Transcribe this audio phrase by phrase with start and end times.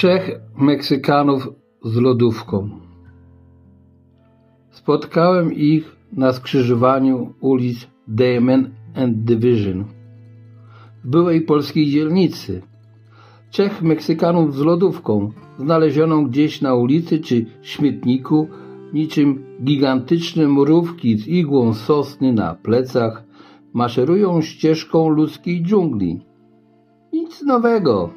[0.00, 1.48] Trzech Meksykanów
[1.84, 2.70] z lodówką.
[4.70, 9.84] Spotkałem ich na skrzyżowaniu ulic Damon and Division
[11.04, 12.62] w byłej polskiej dzielnicy.
[13.50, 18.48] Trzech Meksykanów z lodówką, znalezioną gdzieś na ulicy czy śmietniku,
[18.92, 23.24] niczym gigantyczne mrówki z igłą sosny na plecach,
[23.72, 26.20] maszerują ścieżką ludzkiej dżungli.
[27.12, 28.10] Nic nowego.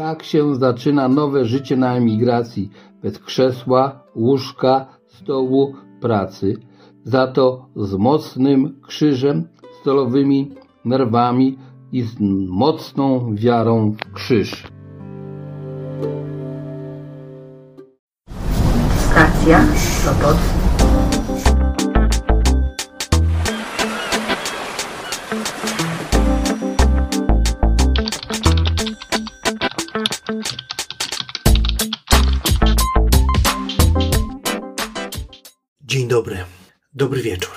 [0.00, 2.70] Tak się zaczyna nowe życie na emigracji,
[3.02, 6.56] bez krzesła, łóżka, stołu, pracy,
[7.04, 9.48] za to z mocnym krzyżem,
[9.80, 11.58] stolowymi nerwami
[11.92, 12.16] i z
[12.48, 14.68] mocną wiarą w krzyż.
[19.10, 20.59] Stacja Sopot.
[37.00, 37.54] Dobry wieczór.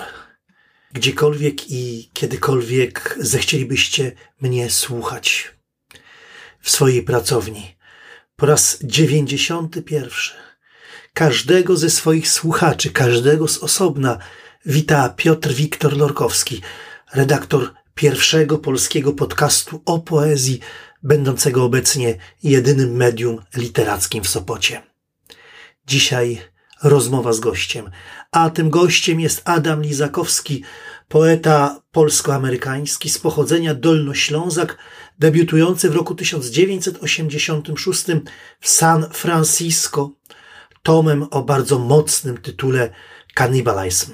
[0.94, 5.52] Gdziekolwiek i kiedykolwiek zechcielibyście mnie słuchać
[6.59, 7.75] w swojej pracowni.
[8.36, 10.33] Po raz dziewięćdziesiąty pierwszy.
[11.14, 14.17] Każdego ze swoich słuchaczy, każdego z osobna
[14.66, 16.61] wita Piotr Wiktor Lorkowski,
[17.14, 20.59] redaktor pierwszego polskiego podcastu o poezji,
[21.03, 24.81] będącego obecnie jedynym medium literackim w Sopocie.
[25.88, 26.53] Dzisiaj
[26.84, 27.89] rozmowa z gościem,
[28.31, 30.64] a tym gościem jest Adam Lizakowski,
[31.08, 34.78] poeta polsko-amerykański z pochodzenia Dolnoślązak,
[35.20, 38.04] debiutujący w roku 1986
[38.59, 40.11] w San Francisco
[40.84, 42.89] tomem o bardzo mocnym tytule
[43.34, 44.14] Cannibalism.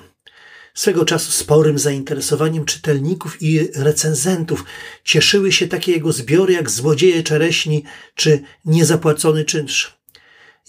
[0.74, 4.66] Swego czasu sporym zainteresowaniem czytelników i recenzentów
[5.04, 7.84] cieszyły się takie jego zbiory jak Złodzieje Czereśni
[8.16, 9.99] czy Niezapłacony czynsz.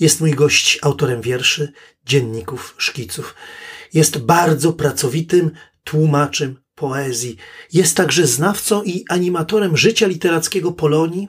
[0.00, 1.72] Jest mój gość autorem wierszy,
[2.06, 3.34] dzienników, szkiców.
[3.94, 5.50] Jest bardzo pracowitym
[5.84, 7.36] tłumaczem poezji.
[7.72, 11.28] Jest także znawcą i animatorem życia literackiego Polonii.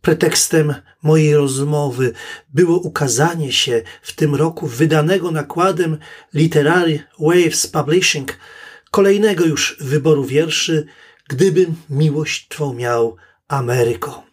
[0.00, 2.12] Pretekstem mojej rozmowy
[2.54, 5.98] było ukazanie się w tym roku wydanego nakładem
[6.34, 8.38] Literary Waves Publishing
[8.90, 10.86] kolejnego już wyboru wierszy
[11.28, 13.16] Gdybym miłość Twą miał
[13.48, 14.31] Ameryko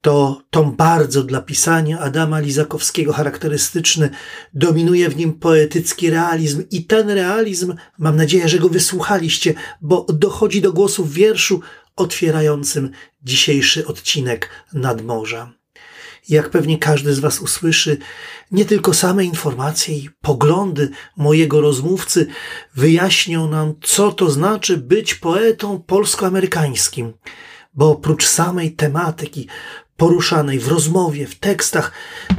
[0.00, 4.10] to tom bardzo dla pisania Adama Lizakowskiego charakterystyczny.
[4.54, 10.60] Dominuje w nim poetycki realizm i ten realizm, mam nadzieję, że go wysłuchaliście, bo dochodzi
[10.60, 11.60] do głosu w wierszu
[11.96, 12.90] otwierającym
[13.22, 15.52] dzisiejszy odcinek Nadmorza.
[16.28, 17.98] Jak pewnie każdy z Was usłyszy,
[18.50, 22.26] nie tylko same informacje i poglądy mojego rozmówcy
[22.74, 27.12] wyjaśnią nam, co to znaczy być poetą polsko-amerykańskim
[27.74, 29.48] bo oprócz samej tematyki
[30.00, 31.92] poruszanej w rozmowie, w tekstach,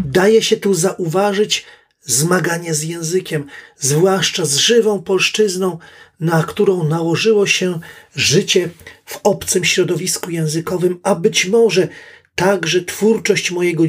[0.05, 1.65] daje się tu zauważyć
[2.01, 3.45] zmaganie z językiem,
[3.77, 5.77] zwłaszcza z żywą polszczyzną,
[6.19, 7.79] na którą nałożyło się
[8.15, 8.69] życie
[9.05, 11.87] w obcym środowisku językowym, a być może
[12.35, 13.83] także twórczość mojego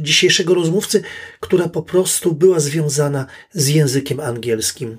[0.00, 1.02] dzisiejszego rozmówcy,
[1.40, 4.98] która po prostu była związana z językiem angielskim.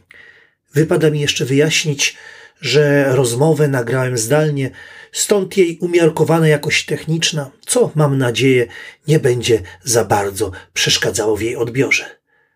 [0.74, 2.16] Wypada mi jeszcze wyjaśnić,
[2.62, 4.72] że rozmowę nagrałem zdalnie,
[5.16, 8.68] stąd jej umiarkowana jakość techniczna, co mam nadzieję
[9.08, 12.06] nie będzie za bardzo przeszkadzało w jej odbiorze.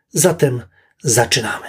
[0.09, 0.61] Zatem
[1.03, 1.67] zaczynamy.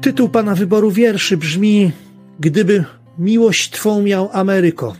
[0.00, 1.92] Tytuł pana wyboru wierszy brzmi
[2.40, 2.84] Gdyby
[3.18, 4.96] miłość twą miał Ameryko.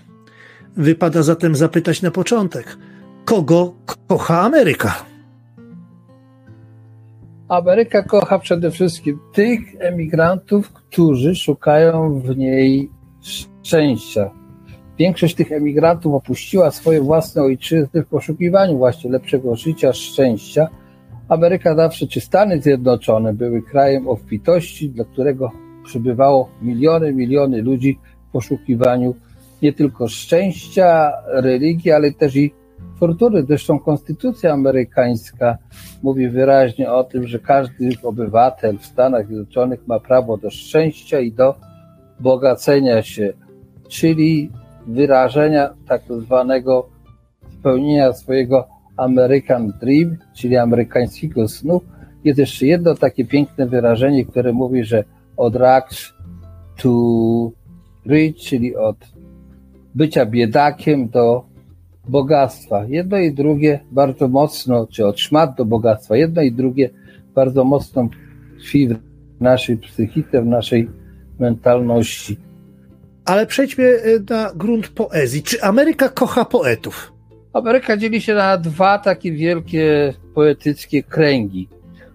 [0.76, 2.76] Wypada zatem zapytać na początek,
[3.24, 3.74] kogo
[4.06, 5.04] kocha Ameryka?
[7.48, 12.90] Ameryka kocha przede wszystkim tych emigrantów, którzy szukają w niej
[13.22, 14.30] szczęścia.
[14.98, 20.68] Większość tych emigrantów opuściła swoje własne ojczyzny w poszukiwaniu właśnie lepszego życia, szczęścia.
[21.28, 25.50] Ameryka zawsze, czy Stany Zjednoczone były krajem obfitości, dla którego
[25.84, 27.98] przybywało miliony, miliony ludzi
[28.28, 29.14] w poszukiwaniu
[29.62, 32.52] nie tylko szczęścia, religii, ale też i
[33.02, 33.42] fortuny.
[33.42, 35.58] Zresztą konstytucja amerykańska
[36.02, 41.32] mówi wyraźnie o tym, że każdy obywatel w Stanach Zjednoczonych ma prawo do szczęścia i
[41.32, 41.54] do
[42.20, 43.32] bogacenia się,
[43.88, 44.50] czyli
[44.86, 46.88] wyrażenia tak zwanego
[47.58, 51.80] spełnienia swojego American Dream, czyli amerykańskiego snu.
[52.24, 55.04] Jest jeszcze jedno takie piękne wyrażenie, które mówi, że
[55.36, 56.12] od rags
[56.82, 56.90] to
[58.06, 58.96] rich, czyli od
[59.94, 61.51] bycia biedakiem do
[62.08, 62.84] bogactwa.
[62.88, 66.90] Jedno i drugie bardzo mocno, czy od szmat do bogactwa, jedno i drugie
[67.34, 68.08] bardzo mocno
[68.58, 68.98] tkwi w
[69.40, 70.90] naszej psychice, w naszej
[71.38, 72.36] mentalności.
[73.24, 74.00] Ale przejdźmy
[74.30, 75.42] na grunt poezji.
[75.42, 77.12] Czy Ameryka kocha poetów?
[77.52, 81.68] Ameryka dzieli się na dwa takie wielkie poetyckie kręgi.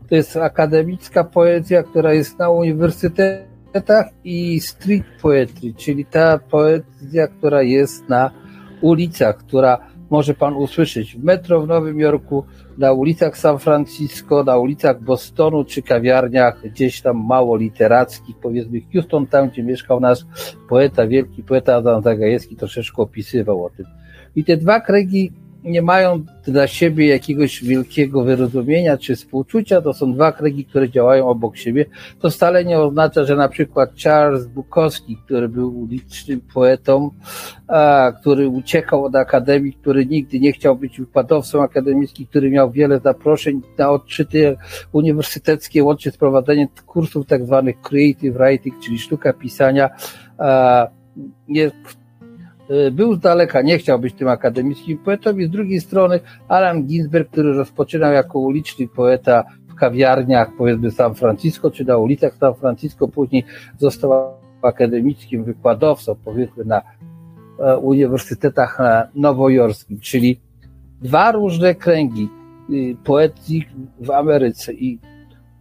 [0.10, 7.64] To jest akademicka poezja, która jest na uniwersytetach i street poetry, czyli ta poezja, która
[7.64, 8.32] jest na
[8.82, 9.78] ulicach, która
[10.10, 12.44] może pan usłyszeć w metro w Nowym Jorku,
[12.78, 19.28] na ulicach San Francisco, na ulicach Bostonu czy kawiarniach gdzieś tam mało literackich, powiedzmy Houston,
[19.28, 20.20] tam gdzie mieszkał nasz
[20.70, 23.86] poeta, wielki poeta Adam Zagajewski, troszeczkę opisywał o tym.
[24.36, 25.32] I te dwa kręgi
[25.64, 31.28] nie mają dla siebie jakiegoś wielkiego wyrozumienia czy współczucia, to są dwa kręgi, które działają
[31.28, 31.86] obok siebie.
[32.20, 37.10] To wcale nie oznacza, że na przykład Charles Bukowski, który był licznym poetą,
[37.68, 43.00] a, który uciekał od akademii, który nigdy nie chciał być wykładowcą akademickim, który miał wiele
[43.00, 44.58] zaproszeń na odczyty
[44.92, 49.90] uniwersyteckie, łącznie z prowadzeniem kursów tak zwanych creative writing, czyli sztuka pisania,
[50.38, 50.88] a,
[51.48, 51.72] nie
[52.92, 57.30] był z daleka, nie chciał być tym akademickim poetą i z drugiej strony Alan Ginsberg,
[57.30, 63.08] który rozpoczynał jako uliczny poeta w kawiarniach, powiedzmy San Francisco, czy na ulicach San Francisco,
[63.08, 63.44] później
[63.78, 66.82] został akademickim wykładowcą, powiedzmy na
[67.60, 70.40] e, uniwersytetach e, nowojorskim, czyli
[71.02, 72.30] dwa różne kręgi
[72.70, 73.66] y, poetyki
[74.00, 74.74] w Ameryce.
[74.74, 75.00] I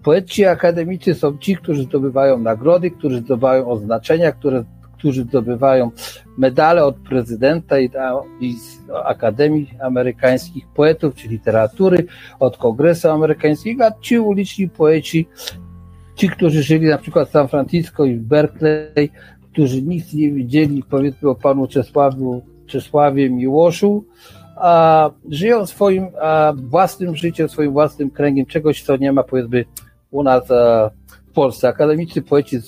[0.03, 4.65] poeci akademicy są ci, którzy zdobywają nagrody, którzy zdobywają oznaczenia, które
[4.97, 5.91] którzy zdobywają
[6.39, 7.91] medale od prezydenta i,
[8.41, 12.07] i z Akademii Amerykańskich Poetów czy Literatury,
[12.41, 15.29] od Kongresu Amerykańskiego, a ci uliczni poeci,
[16.15, 19.11] ci, którzy żyli na przykład w San Francisco i w Berkeley,
[19.53, 24.05] którzy nic nie widzieli, powiedzmy o panu Czesławu, Czesławie Miłoszu,
[24.57, 29.65] a żyją swoim a własnym życiem, swoim własnym kręgiem, czegoś, co nie ma powiedzmy
[30.11, 30.91] u nas a,
[31.29, 31.69] w Polsce.
[31.69, 32.59] Akademicy poeci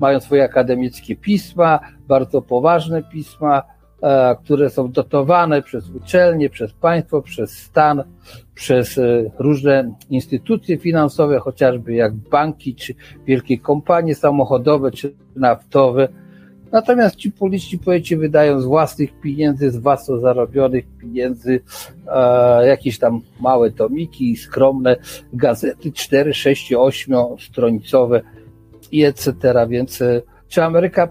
[0.00, 1.80] mają swoje akademickie pisma,
[2.12, 3.62] bardzo poważne pisma,
[4.02, 8.04] e, które są dotowane przez uczelnie, przez państwo, przez stan,
[8.54, 12.94] przez e, różne instytucje finansowe, chociażby jak banki, czy
[13.26, 16.08] wielkie kompanie samochodowe, czy naftowe.
[16.72, 21.60] Natomiast ci policzni poeci wydają z własnych pieniędzy, z własno zarobionych pieniędzy
[22.08, 24.96] e, jakieś tam małe tomiki, skromne
[25.32, 28.20] gazety 4, 6, 8 stronicowe,
[28.92, 29.32] i etc.
[29.68, 30.22] Więc e,
[30.52, 31.08] czy Ameryka,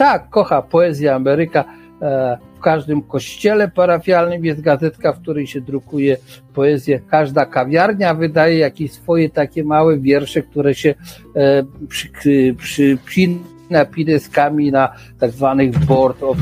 [0.00, 1.64] tak, kocha poezję Ameryka.
[2.02, 6.16] E, w każdym kościele parafialnym jest gazetka, w której się drukuje
[6.54, 7.00] poezję.
[7.10, 10.94] Każda kawiarnia wydaje jakieś swoje takie małe wiersze, które się
[11.36, 16.36] e, przy, przypina pineskami na tak zwanych board of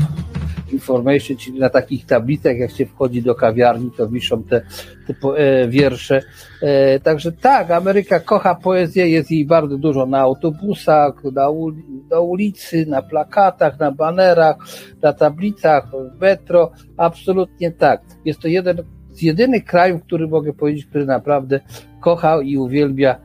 [0.73, 4.61] information, czyli na takich tablicach, jak się wchodzi do kawiarni, to wiszą te,
[5.07, 6.21] te e, wiersze.
[6.61, 11.83] E, także tak, Ameryka kocha poezję, jest jej bardzo dużo na autobusach, na, uli,
[12.21, 14.55] ulicy, na plakatach, na banerach,
[15.01, 16.71] na tablicach, w metro.
[16.97, 18.01] Absolutnie tak.
[18.25, 21.59] Jest to jeden z jedynych krajów, który mogę powiedzieć, który naprawdę
[22.01, 23.15] kocha i uwielbia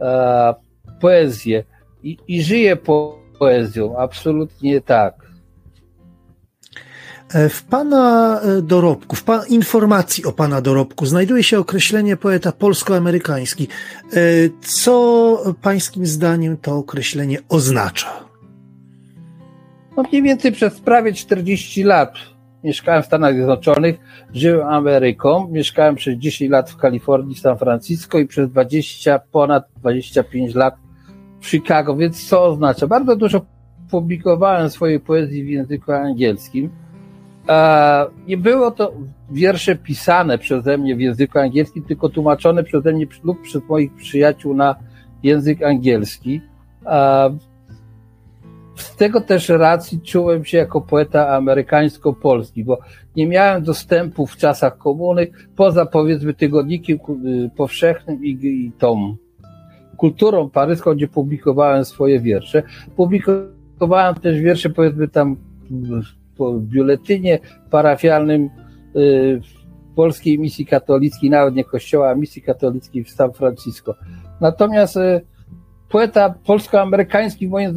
[0.00, 0.54] e,
[1.00, 1.64] poezję
[2.02, 3.98] i, i żyje po poezją.
[3.98, 5.25] Absolutnie tak.
[7.34, 12.52] E, w Pana e, dorobku, w pan, informacji o Pana dorobku znajduje się określenie poeta
[12.52, 13.68] polsko-amerykański.
[14.12, 14.16] E,
[14.60, 18.08] co Pańskim zdaniem to określenie oznacza?
[19.96, 22.14] No mniej więcej przez prawie 40 lat
[22.64, 23.96] mieszkałem w Stanach Zjednoczonych,
[24.34, 29.64] żyłem Ameryką, mieszkałem przez 10 lat w Kalifornii, w San Francisco i przez 20, ponad
[29.80, 30.74] 25 lat
[31.40, 32.86] w Chicago, więc co oznacza?
[32.86, 33.46] Bardzo dużo
[33.90, 36.70] publikowałem swojej poezji w języku angielskim
[38.26, 38.92] nie było to
[39.30, 44.54] wiersze pisane przeze mnie w języku angielskim, tylko tłumaczone przeze mnie lub przez moich przyjaciół
[44.54, 44.76] na
[45.22, 46.40] język angielski.
[46.86, 47.36] E,
[48.76, 52.78] z tego też racji czułem się jako poeta amerykańsko-polski, bo
[53.16, 55.26] nie miałem dostępu w czasach komuny
[55.56, 59.16] poza powiedzmy tygodnikiem y, powszechnym i, i tą
[59.96, 62.62] kulturą paryską, gdzie publikowałem swoje wiersze.
[62.96, 65.36] Publikowałem też wiersze powiedzmy tam
[66.38, 67.38] w biuletynie
[67.70, 68.50] parafialnym
[68.96, 69.40] y,
[69.96, 73.94] polskiej misji katolickiej, nawet nie kościoła, a misji katolickiej w San Francisco.
[74.40, 75.20] Natomiast y,
[75.88, 77.74] poeta polsko-amerykański w moim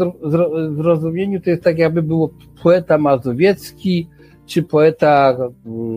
[0.77, 2.29] zrozumieniu to jest tak jakby było
[2.63, 4.09] poeta mazowiecki,
[4.45, 5.49] czy poeta y,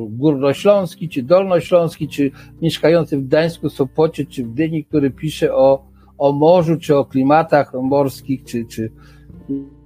[0.08, 2.30] górnośląski, czy dolnośląski, czy
[2.62, 5.84] mieszkający w Gdańsku, Sopocie, czy w Dyni, który pisze o,
[6.18, 8.90] o morzu, czy o klimatach morskich, czy, czy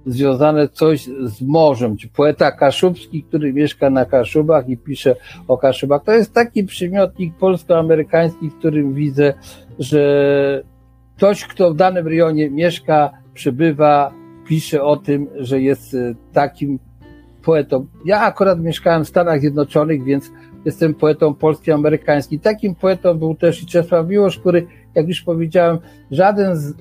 [0.07, 5.15] związane coś z morzem, czy poeta kaszubski, który mieszka na Kaszubach i pisze
[5.47, 6.03] o Kaszubach.
[6.03, 9.33] To jest taki przymiotnik polsko-amerykański, w którym widzę,
[9.79, 10.63] że
[11.17, 14.13] ktoś, kto w danym rejonie mieszka, przebywa,
[14.47, 16.79] pisze o tym, że jest e, takim
[17.43, 17.87] poetą.
[18.05, 20.31] Ja akurat mieszkałem w Stanach Zjednoczonych, więc
[20.65, 22.39] jestem poetą polski-amerykański.
[22.39, 25.77] Takim poetą był też i Czesław Miłosz, który, jak już powiedziałem,
[26.11, 26.73] żaden z, y,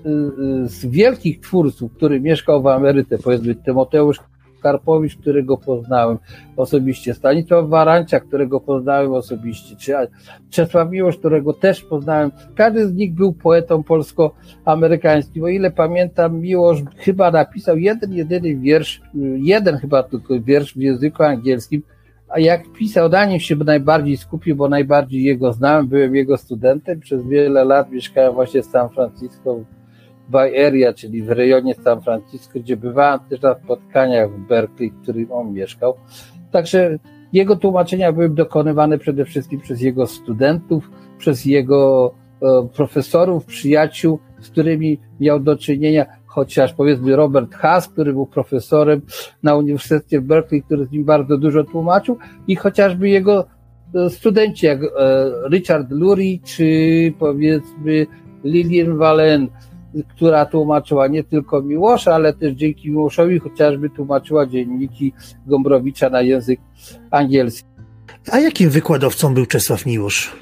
[0.68, 4.20] z wielkich twórców, który mieszkał w Ameryce, powiedzmy Tymoteusz
[4.62, 6.18] Karpowicz, którego poznałem
[6.56, 9.92] osobiście, Stanisław Warancia, którego poznałem osobiście, czy
[10.50, 12.30] Czesław Miłosz, którego też poznałem.
[12.54, 15.44] Każdy z nich był poetą polsko-amerykańskim.
[15.44, 19.00] O ile pamiętam, Miłosz chyba napisał jeden, jedyny wiersz,
[19.36, 21.82] jeden chyba tylko wiersz w języku angielskim,
[22.36, 27.00] a jak pisał, na nim się najbardziej skupił, bo najbardziej jego znałem, byłem jego studentem,
[27.00, 29.60] przez wiele lat mieszkałem właśnie w San Francisco,
[30.28, 35.02] Bay Area, czyli w rejonie San Francisco, gdzie bywałem też na spotkaniach w Berkeley, w
[35.02, 35.94] którym on mieszkał.
[36.50, 36.98] Także
[37.32, 44.50] jego tłumaczenia były dokonywane przede wszystkim przez jego studentów, przez jego e, profesorów, przyjaciół, z
[44.50, 49.00] którymi miał do czynienia, chociaż powiedzmy Robert Haas, który był profesorem
[49.42, 53.46] na Uniwersytecie w Berkeley, który z nim bardzo dużo tłumaczył i chociażby jego
[53.94, 54.88] e, studenci jak e,
[55.50, 56.66] Richard Lurie, czy
[57.18, 58.06] powiedzmy
[58.44, 59.48] Lillian Valen,
[60.08, 65.12] która tłumaczyła nie tylko Miłosza, ale też dzięki Miłoszowi chociażby tłumaczyła dzienniki
[65.46, 66.60] Gombrowicza na język
[67.10, 67.68] angielski.
[68.32, 70.32] A jakim wykładowcą był Czesław Miłosz?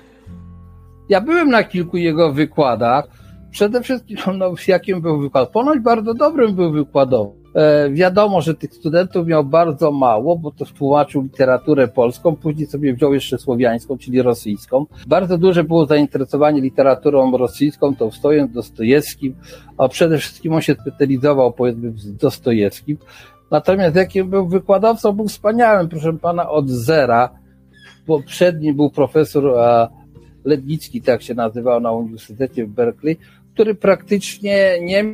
[1.09, 3.24] Ja byłem na kilku jego wykładach.
[3.55, 5.51] Przede wszystkim, no, jakim był wykład?
[5.51, 7.35] Ponoć bardzo dobrym był wykładowcą.
[7.55, 12.95] E, wiadomo, że tych studentów miał bardzo mało, bo to tłumaczył literaturę polską, później sobie
[12.95, 14.87] wziął jeszcze słowiańską, czyli rosyjską.
[15.07, 19.35] Bardzo duże było zainteresowanie literaturą rosyjską, to stojąc Dostojewskim,
[19.79, 22.97] a przede wszystkim on się specjalizował, powiedzmy, w Dostojewskim.
[23.51, 27.31] Natomiast jakim był wykładowcą, był wspaniałym, proszę pana, od zera.
[28.07, 29.89] Poprzedni był profesor a,
[30.45, 33.19] Lednicki, tak się nazywał na Uniwersytecie w Berkeley,
[33.55, 35.05] który praktycznie nie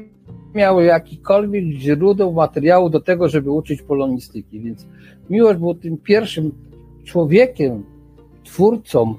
[0.55, 4.61] miał jakikolwiek źródeł materiału do tego, żeby uczyć polonistyki.
[4.61, 4.87] Więc
[5.31, 6.53] Miłosz był tym pierwszym
[7.05, 7.85] człowiekiem,
[8.45, 9.15] twórcą,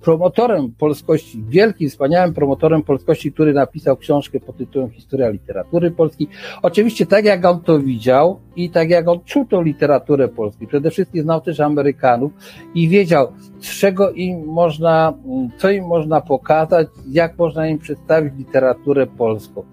[0.00, 6.28] promotorem polskości, wielkim, wspaniałym promotorem polskości, który napisał książkę pod tytułem Historia literatury polskiej.
[6.62, 10.66] Oczywiście tak jak on to widział i tak jak on czuł tą literaturę polską.
[10.66, 12.32] Przede wszystkim znał też Amerykanów
[12.74, 15.14] i wiedział, czego im można,
[15.58, 19.64] co im można pokazać, jak można im przedstawić literaturę polską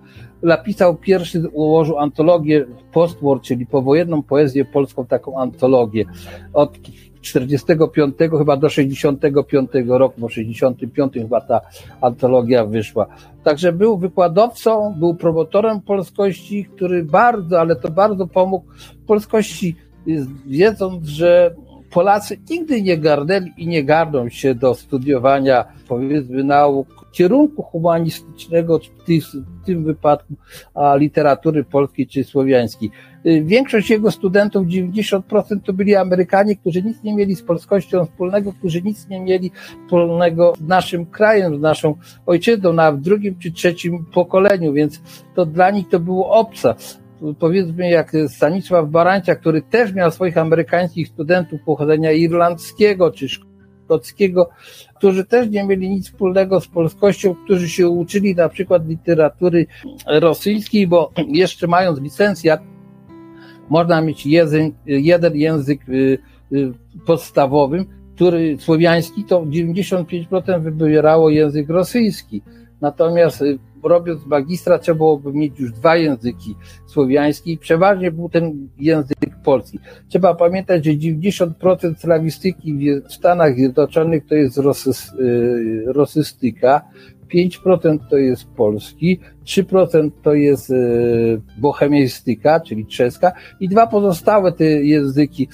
[0.44, 6.06] napisał pierwszy, ułożył antologię post-war, czyli powojenną poezję polską, taką antologię.
[6.54, 6.78] Od
[7.24, 11.62] 45 chyba do 65 roku, bo 65 chyba ta
[12.02, 13.08] antologia wyszła.
[13.44, 18.66] Także był wykładowcą, był promotorem polskości, który bardzo, ale to bardzo pomógł
[19.08, 19.76] polskości,
[20.46, 21.56] wiedząc, że
[21.94, 29.66] Polacy nigdy nie garnęli i nie garną się do studiowania, powiedzmy, nauk kierunku humanistycznego, w
[29.66, 30.34] tym wypadku
[30.74, 32.92] a literatury polskiej czy słowiańskiej.
[33.26, 35.22] Y, większość jego studentów, 90%
[35.66, 39.52] to byli Amerykanie, którzy nic nie mieli z polskością wspólnego, którzy nic nie mieli
[39.86, 45.02] wspólnego z naszym krajem, z naszą ojczyzną, na drugim czy trzecim pokoleniu, więc
[45.36, 46.76] to dla nich to było obca
[47.40, 53.28] powiedzmy jak Stanisław Barancia, który też miał swoich amerykańskich studentów pochodzenia irlandzkiego czy
[53.84, 54.50] szkockiego,
[54.96, 59.66] którzy też nie mieli nic wspólnego z polskością, którzy się uczyli na przykład literatury
[60.08, 62.62] rosyjskiej, bo jeszcze mając licencjat,
[63.70, 64.26] można mieć
[64.86, 66.18] jeden język y,
[66.54, 66.74] y,
[67.06, 67.86] podstawowym,
[68.16, 72.42] który słowiański, to 95% wybierało język rosyjski.
[72.82, 76.56] Natomiast y, robiąc magistra trzeba byłoby mieć już dwa języki
[76.88, 79.80] słowiański i przeważnie był ten język polski.
[80.10, 84.64] Trzeba pamiętać, że 90% slawistyki w Stanach Zjednoczonych to jest y,
[85.86, 86.82] rosystyka,
[87.34, 90.76] 5% to jest polski, 3% to jest e,
[91.58, 95.48] bohemiastyka, czyli czeska i dwa pozostałe te języki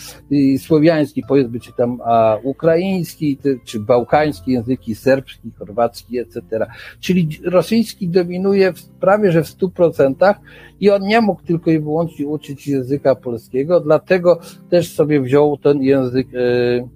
[0.58, 6.42] słowiański, powiedzmy, czy tam a, ukraiński, czy bałkański, języki serbski, chorwacki, etc.
[7.00, 10.34] Czyli rosyjski dominuje w, prawie, że w 100%
[10.80, 15.82] i on nie mógł tylko i wyłącznie uczyć języka polskiego, dlatego też sobie wziął ten
[15.82, 16.90] język e,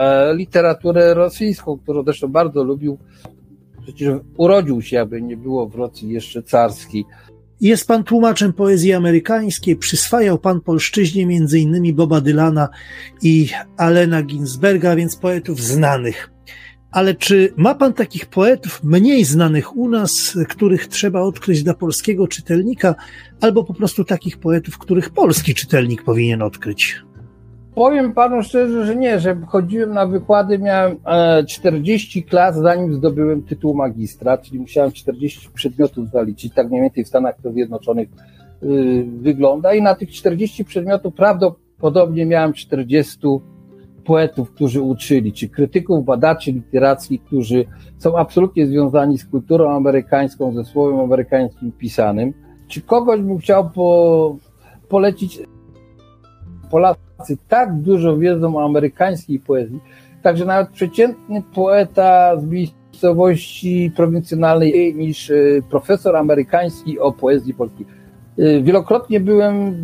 [0.00, 2.98] e, literaturę rosyjską, którą zresztą bardzo lubił
[3.84, 7.04] Przecież urodził się, aby nie było w Rosji jeszcze carskiej.
[7.60, 11.94] Jest pan tłumaczem poezji amerykańskiej, przyswajał pan polszczyźnie m.in.
[11.94, 12.68] Boba Dylana
[13.22, 16.30] i Alena Ginsberga, więc poetów znanych.
[16.90, 22.28] Ale czy ma pan takich poetów mniej znanych u nas, których trzeba odkryć dla polskiego
[22.28, 22.94] czytelnika,
[23.40, 27.02] albo po prostu takich poetów, których polski czytelnik powinien odkryć?
[27.74, 30.96] Powiem panu szczerze, że nie, że chodziłem na wykłady, miałem
[31.48, 37.04] 40 e, klas, zanim zdobyłem tytuł magistra, czyli musiałem 40 przedmiotów zaliczyć, tak mniej więcej
[37.04, 38.08] w Stanach Zjednoczonych
[38.62, 43.18] y, wygląda i na tych 40 przedmiotów prawdopodobnie miałem 40
[44.04, 47.64] poetów, którzy uczyli, czy krytyków, badaczy literackich, którzy
[47.98, 52.32] są absolutnie związani z kulturą amerykańską, ze słowem amerykańskim pisanym.
[52.68, 54.36] Czy kogoś bym chciał po,
[54.88, 55.40] polecić?
[57.24, 59.80] Polacy tak dużo wiedzą o amerykańskiej poezji,
[60.22, 67.86] także nawet przeciętny poeta z miejscowości prowincjonalnej niż y, profesor amerykański o poezji polskiej.
[68.38, 69.74] Y, wielokrotnie byłem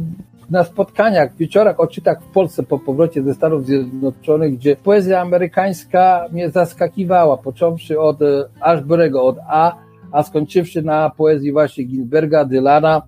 [0.50, 6.50] na spotkaniach, wieczorach, odczytach w Polsce po powrocie ze Stanów Zjednoczonych, gdzie poezja amerykańska mnie
[6.50, 9.76] zaskakiwała, począwszy od e, Ashbury'ego, od A,
[10.12, 13.02] a skończywszy na poezji właśnie Ginsberga, Dylana,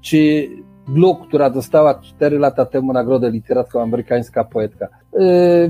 [0.00, 0.48] czy
[0.88, 4.88] Gluck, która dostała 4 lata temu nagrodę literacką amerykańska poetka.
[5.12, 5.20] Yy,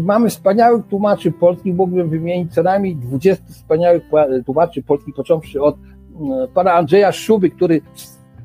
[0.01, 4.03] mamy wspaniałych tłumaczy polskich, mógłbym wymienić co najmniej 20 wspaniałych
[4.47, 7.81] tłumaczy polskich, począwszy od yy, pana Andrzeja Szuby, który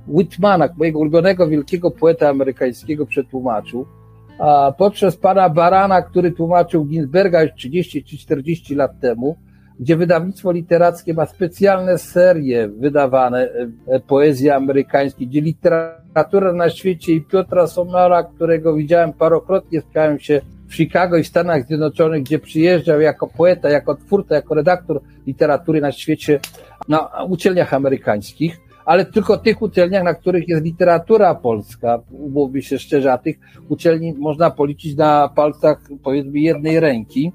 [0.07, 3.85] Whitmana, mojego ulubionego wielkiego poeta amerykańskiego, przetłumaczył,
[4.39, 9.35] a poprzez pana Barana, który tłumaczył Ginsberga już 30 czy 40 lat temu,
[9.79, 13.49] gdzie wydawnictwo literackie ma specjalne serie wydawane
[13.87, 20.41] e, poezji amerykańskiej, gdzie literatura na świecie i Piotra Somara, którego widziałem parokrotnie, spotkałem się
[20.67, 25.91] w Chicago i Stanach Zjednoczonych, gdzie przyjeżdżał jako poeta, jako twórca, jako redaktor literatury na
[25.91, 26.39] świecie,
[26.87, 33.13] na uczelniach amerykańskich ale tylko tych uczelniach, na których jest literatura polska, umówmy się szczerze,
[33.13, 33.39] a tych
[33.69, 37.31] uczelni można policzyć na palcach powiedzmy jednej ręki.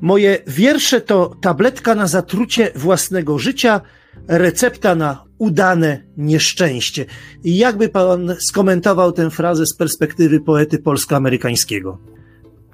[0.00, 3.80] Moje wiersze to tabletka na zatrucie własnego życia,
[4.28, 7.04] recepta na udane nieszczęście.
[7.44, 11.98] I jakby pan skomentował tę frazę z perspektywy poety polsko-amerykańskiego?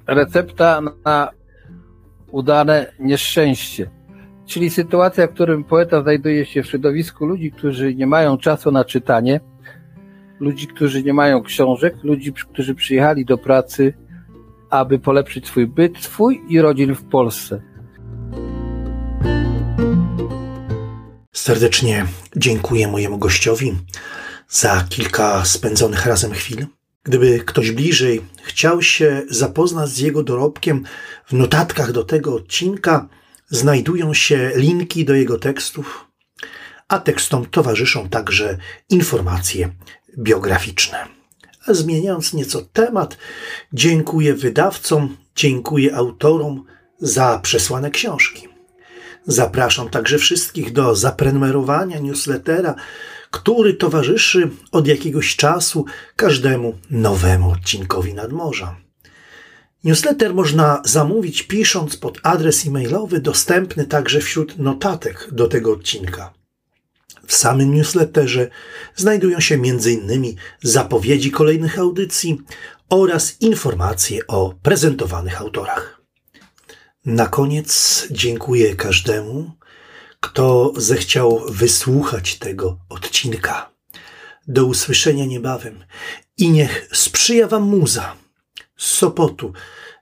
[0.07, 1.29] Recepta na
[2.31, 3.89] udane nieszczęście.
[4.45, 8.85] Czyli sytuacja, w którym poeta znajduje się w środowisku ludzi, którzy nie mają czasu na
[8.85, 9.39] czytanie,
[10.39, 13.93] ludzi, którzy nie mają książek, ludzi, którzy przyjechali do pracy,
[14.69, 17.61] aby polepszyć swój byt, swój i rodzin w Polsce.
[21.33, 23.75] Serdecznie dziękuję mojemu gościowi
[24.49, 26.65] za kilka spędzonych razem chwil.
[27.03, 30.83] Gdyby ktoś bliżej chciał się zapoznać z jego dorobkiem,
[31.25, 33.07] w notatkach do tego odcinka
[33.49, 36.07] znajdują się linki do jego tekstów,
[36.87, 38.57] a tekstom towarzyszą także
[38.89, 39.69] informacje
[40.17, 41.07] biograficzne.
[41.67, 43.17] Zmieniając nieco temat,
[43.73, 46.65] dziękuję wydawcom, dziękuję autorom
[46.99, 48.47] za przesłane książki.
[49.27, 52.75] Zapraszam także wszystkich do zaprenumerowania newslettera,
[53.31, 58.75] który towarzyszy od jakiegoś czasu każdemu nowemu odcinkowi nadmorza.
[59.83, 66.33] Newsletter można zamówić pisząc pod adres e-mailowy dostępny także wśród notatek do tego odcinka.
[67.27, 68.49] W samym newsletterze
[68.95, 70.35] znajdują się m.in.
[70.63, 72.41] zapowiedzi kolejnych audycji
[72.89, 76.01] oraz informacje o prezentowanych autorach.
[77.05, 79.51] Na koniec dziękuję każdemu,
[80.19, 83.71] kto zechciał wysłuchać tego odcinka.
[84.47, 85.85] Do usłyszenia niebawem
[86.37, 88.15] i niech sprzyja Wam muza
[88.77, 89.53] z Sopotu,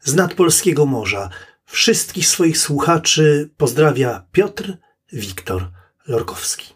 [0.04, 1.30] z nadpolskiego morza.
[1.66, 4.78] Wszystkich swoich słuchaczy pozdrawia Piotr
[5.14, 5.72] Wiktor
[6.08, 6.74] Lorkowski.